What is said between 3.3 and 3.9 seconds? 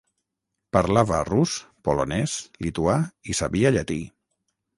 i sabia